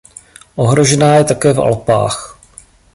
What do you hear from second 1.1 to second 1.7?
je také v